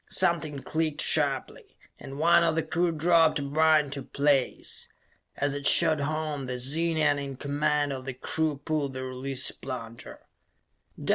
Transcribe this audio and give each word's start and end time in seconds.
Something 0.09 0.63
clicked 0.63 1.01
sharply, 1.03 1.77
and 1.99 2.17
one 2.17 2.43
of 2.43 2.55
the 2.55 2.63
crew 2.63 2.91
dropped 2.91 3.37
a 3.37 3.43
bar 3.43 3.79
into 3.81 4.01
place. 4.01 4.89
As 5.37 5.53
it 5.53 5.67
shot 5.67 5.99
home, 5.99 6.47
the 6.47 6.57
Zenian 6.57 7.19
in 7.19 7.35
command 7.35 7.93
of 7.93 8.05
the 8.05 8.15
crew 8.15 8.57
pulled 8.65 8.93
the 8.93 9.03
release 9.03 9.51
plunger. 9.51 10.21